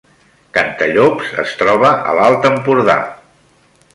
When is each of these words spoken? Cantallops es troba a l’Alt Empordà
Cantallops 0.57 1.27
es 1.43 1.53
troba 1.59 1.93
a 2.13 2.17
l’Alt 2.19 2.47
Empordà 2.53 2.99